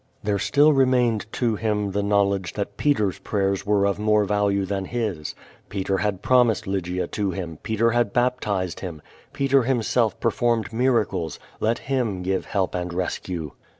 [0.23, 4.65] There still remained to him yet the knowledge that Peter's prayers were of more value
[4.65, 5.35] than his.
[5.69, 11.37] Peter had ])romised Lj'gia to him; Peter had baptized him; Peter himself per formed miracles;
[11.59, 13.51] let him give help and rescue.